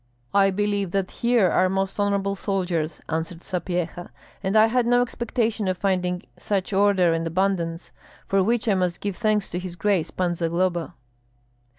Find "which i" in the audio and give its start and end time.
8.41-8.73